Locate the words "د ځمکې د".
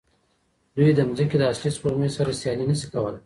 0.95-1.43